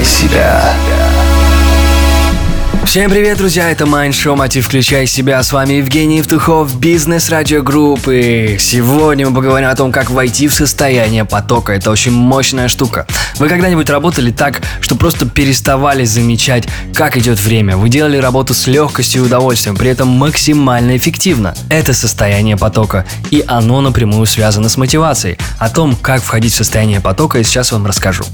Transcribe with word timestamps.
включай 0.00 0.04
себя. 0.04 0.74
Всем 2.86 3.08
привет, 3.08 3.38
друзья, 3.38 3.70
это 3.70 3.84
Mind 3.84 4.10
Show 4.10 4.34
Мотив 4.34 4.66
Включай 4.66 5.06
себя. 5.06 5.40
С 5.42 5.52
вами 5.52 5.74
Евгений 5.74 6.18
Евтухов, 6.18 6.76
бизнес 6.80 7.28
радиогруппы. 7.28 8.56
Сегодня 8.58 9.28
мы 9.28 9.36
поговорим 9.36 9.68
о 9.68 9.76
том, 9.76 9.92
как 9.92 10.10
войти 10.10 10.48
в 10.48 10.54
состояние 10.54 11.24
потока. 11.24 11.72
Это 11.72 11.92
очень 11.92 12.10
мощная 12.10 12.66
штука. 12.66 13.06
Вы 13.38 13.48
когда-нибудь 13.48 13.88
работали 13.88 14.32
так, 14.32 14.60
что 14.80 14.96
просто 14.96 15.24
переставали 15.28 16.04
замечать, 16.04 16.66
как 16.92 17.16
идет 17.16 17.38
время? 17.38 17.76
Вы 17.76 17.90
делали 17.90 18.16
работу 18.16 18.54
с 18.54 18.66
легкостью 18.66 19.22
и 19.22 19.26
удовольствием, 19.26 19.76
при 19.76 19.90
этом 19.90 20.08
максимально 20.08 20.96
эффективно. 20.96 21.54
Это 21.68 21.94
состояние 21.94 22.56
потока, 22.56 23.06
и 23.30 23.44
оно 23.46 23.82
напрямую 23.82 24.26
связано 24.26 24.68
с 24.68 24.76
мотивацией. 24.76 25.38
О 25.60 25.68
том, 25.68 25.94
как 25.94 26.22
входить 26.22 26.54
в 26.54 26.56
состояние 26.56 27.00
потока, 27.00 27.38
я 27.38 27.44
сейчас 27.44 27.70
вам 27.70 27.86
расскажу. 27.86 28.24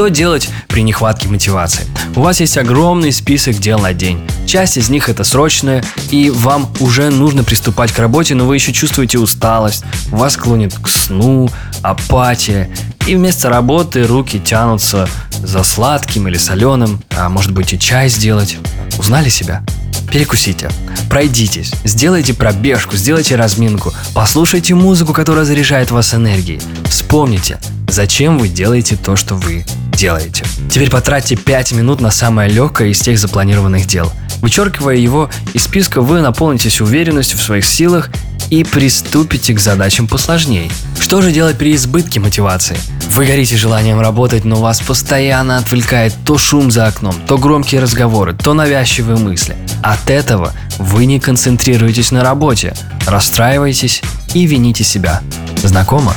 Что 0.00 0.08
делать 0.08 0.48
при 0.66 0.82
нехватке 0.82 1.28
мотивации? 1.28 1.84
У 2.16 2.22
вас 2.22 2.40
есть 2.40 2.56
огромный 2.56 3.12
список 3.12 3.58
дел 3.58 3.78
на 3.78 3.92
день. 3.92 4.26
Часть 4.46 4.78
из 4.78 4.88
них 4.88 5.10
это 5.10 5.24
срочная, 5.24 5.84
и 6.10 6.30
вам 6.30 6.72
уже 6.80 7.10
нужно 7.10 7.44
приступать 7.44 7.92
к 7.92 7.98
работе, 7.98 8.34
но 8.34 8.46
вы 8.46 8.54
еще 8.54 8.72
чувствуете 8.72 9.18
усталость, 9.18 9.84
вас 10.06 10.38
клонит 10.38 10.74
к 10.74 10.88
сну, 10.88 11.50
апатия, 11.82 12.70
и 13.06 13.14
вместо 13.14 13.50
работы 13.50 14.06
руки 14.06 14.40
тянутся 14.40 15.06
за 15.32 15.62
сладким 15.64 16.28
или 16.28 16.38
соленым, 16.38 17.02
а 17.10 17.28
может 17.28 17.52
быть 17.52 17.74
и 17.74 17.78
чай 17.78 18.08
сделать. 18.08 18.56
Узнали 18.98 19.28
себя? 19.28 19.62
Перекусите, 20.10 20.68
пройдитесь, 21.08 21.72
сделайте 21.84 22.34
пробежку, 22.34 22.96
сделайте 22.96 23.36
разминку, 23.36 23.94
послушайте 24.12 24.74
музыку, 24.74 25.12
которая 25.12 25.44
заряжает 25.44 25.92
вас 25.92 26.14
энергией. 26.14 26.60
Вспомните, 26.88 27.60
зачем 27.88 28.38
вы 28.38 28.48
делаете 28.48 28.96
то, 28.96 29.14
что 29.14 29.36
вы 29.36 29.64
делаете. 29.92 30.44
Теперь 30.68 30.90
потратьте 30.90 31.36
5 31.36 31.72
минут 31.72 32.00
на 32.00 32.10
самое 32.10 32.50
легкое 32.50 32.88
из 32.88 32.98
тех 33.00 33.18
запланированных 33.18 33.86
дел. 33.86 34.12
Вычеркивая 34.40 34.96
его 34.96 35.30
из 35.54 35.64
списка, 35.64 36.00
вы 36.00 36.20
наполнитесь 36.22 36.80
уверенностью 36.80 37.38
в 37.38 37.42
своих 37.42 37.64
силах 37.64 38.10
и 38.50 38.64
приступите 38.64 39.54
к 39.54 39.60
задачам 39.60 40.08
посложнее. 40.08 40.70
Что 40.98 41.22
же 41.22 41.30
делать 41.30 41.56
при 41.56 41.74
избытке 41.76 42.18
мотивации? 42.18 42.76
Вы 43.10 43.26
горите 43.26 43.56
желанием 43.56 44.00
работать, 44.00 44.44
но 44.44 44.56
вас 44.56 44.80
постоянно 44.80 45.56
отвлекает 45.56 46.14
то 46.24 46.38
шум 46.38 46.70
за 46.70 46.86
окном, 46.86 47.14
то 47.26 47.38
громкие 47.38 47.80
разговоры, 47.80 48.34
то 48.34 48.54
навязчивые 48.54 49.18
мысли. 49.18 49.56
От 49.82 50.08
этого 50.08 50.52
вы 50.78 51.06
не 51.06 51.18
концентрируетесь 51.18 52.12
на 52.12 52.22
работе, 52.22 52.72
расстраиваетесь 53.08 54.00
и 54.32 54.46
вините 54.46 54.84
себя. 54.84 55.22
Знакомо? 55.60 56.14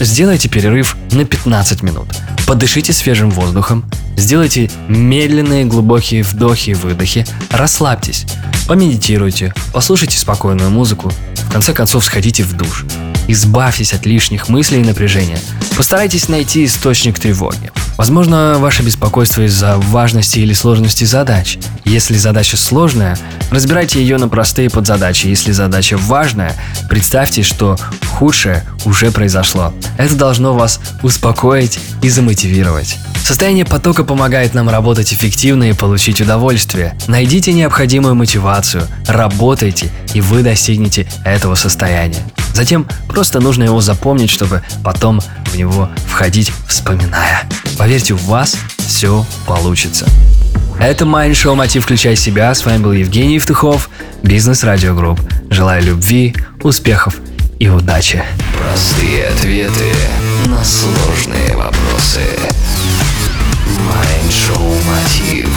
Сделайте 0.00 0.48
перерыв 0.48 0.96
на 1.12 1.26
15 1.26 1.82
минут. 1.82 2.08
Подышите 2.46 2.94
свежим 2.94 3.30
воздухом, 3.30 3.84
сделайте 4.16 4.70
медленные 4.88 5.66
глубокие 5.66 6.22
вдохи 6.22 6.70
и 6.70 6.74
выдохи, 6.74 7.26
расслабьтесь, 7.50 8.24
помедитируйте, 8.66 9.52
послушайте 9.74 10.18
спокойную 10.18 10.70
музыку, 10.70 11.12
в 11.34 11.52
конце 11.52 11.74
концов 11.74 12.06
сходите 12.06 12.42
в 12.42 12.54
душ. 12.54 12.86
Избавьтесь 13.28 13.92
от 13.92 14.06
лишних 14.06 14.48
мыслей 14.48 14.80
и 14.80 14.84
напряжения. 14.84 15.38
Постарайтесь 15.76 16.28
найти 16.28 16.64
источник 16.64 17.18
тревоги. 17.18 17.72
Возможно, 17.96 18.56
ваше 18.58 18.82
беспокойство 18.82 19.42
из-за 19.42 19.76
важности 19.76 20.38
или 20.40 20.52
сложности 20.52 21.04
задач. 21.04 21.58
Если 21.84 22.16
задача 22.16 22.56
сложная, 22.56 23.18
разбирайте 23.50 24.00
ее 24.00 24.18
на 24.18 24.28
простые 24.28 24.70
подзадачи. 24.70 25.26
Если 25.26 25.52
задача 25.52 25.96
важная, 25.96 26.54
представьте, 26.88 27.42
что 27.42 27.76
худшее 28.10 28.64
уже 28.84 29.10
произошло. 29.10 29.72
Это 29.98 30.14
должно 30.16 30.54
вас 30.54 30.80
успокоить 31.02 31.78
и 32.02 32.08
замотивировать. 32.08 32.96
Состояние 33.22 33.64
потока 33.64 34.04
помогает 34.04 34.52
нам 34.54 34.68
работать 34.68 35.12
эффективно 35.12 35.70
и 35.70 35.72
получить 35.72 36.20
удовольствие. 36.20 36.96
Найдите 37.06 37.52
необходимую 37.52 38.14
мотивацию, 38.14 38.86
работайте, 39.06 39.90
и 40.12 40.20
вы 40.20 40.42
достигнете 40.42 41.06
этого 41.24 41.54
состояния. 41.54 42.22
Затем 42.52 42.86
просто 43.08 43.40
нужно 43.40 43.64
его 43.64 43.80
запомнить, 43.80 44.30
чтобы 44.30 44.62
потом 44.82 45.20
в 45.52 45.56
него 45.56 45.88
входить, 46.06 46.52
вспоминая. 46.66 47.48
Поверьте, 47.78 48.14
у 48.14 48.18
вас 48.18 48.56
все 48.78 49.24
получится. 49.46 50.06
Это 50.78 51.04
Mind 51.04 51.32
Show 51.32 51.54
Мотив 51.54 51.84
Включай 51.84 52.16
Себя. 52.16 52.54
С 52.54 52.64
вами 52.64 52.82
был 52.82 52.92
Евгений 52.92 53.34
Евтухов, 53.34 53.90
Бизнес 54.22 54.64
Радио 54.64 54.94
Групп. 54.94 55.20
Желаю 55.50 55.82
любви, 55.82 56.34
успехов 56.62 57.16
и 57.58 57.68
удачи. 57.68 58.22
Простые 58.58 59.26
ответы 59.26 59.92
на 60.46 60.64
сложные 60.64 61.56
вопросы. 61.56 62.22
Mind 63.66 64.30
Show 64.30 64.74
Мотив. 64.86 65.48